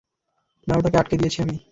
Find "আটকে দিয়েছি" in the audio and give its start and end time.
0.97-1.39